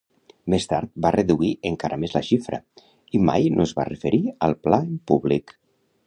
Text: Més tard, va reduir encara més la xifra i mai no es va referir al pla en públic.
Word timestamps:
Més 0.51 0.63
tard, 0.69 0.87
va 1.05 1.09
reduir 1.15 1.49
encara 1.69 1.99
més 2.03 2.15
la 2.17 2.23
xifra 2.29 2.59
i 3.19 3.21
mai 3.27 3.45
no 3.59 3.67
es 3.69 3.73
va 3.81 3.85
referir 3.91 4.21
al 4.47 4.57
pla 4.69 4.81
en 4.87 4.97
públic. 5.13 5.55